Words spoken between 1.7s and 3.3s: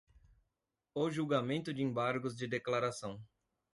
de embargos de declaração